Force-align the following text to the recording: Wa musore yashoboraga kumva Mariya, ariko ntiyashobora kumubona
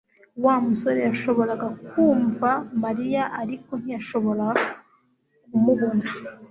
Wa 0.43 0.55
musore 0.65 0.99
yashoboraga 1.07 1.67
kumva 1.89 2.49
Mariya, 2.83 3.23
ariko 3.41 3.71
ntiyashobora 3.81 4.47
kumubona 5.47 6.05